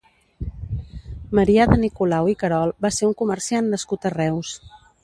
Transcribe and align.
Marià 1.39 1.67
de 1.73 1.77
Nicolau 1.83 2.33
i 2.35 2.37
Querol 2.45 2.75
va 2.87 2.95
ser 2.99 3.09
un 3.13 3.17
comerciant 3.21 3.71
nascut 3.77 4.11
a 4.11 4.15
Reus. 4.21 4.61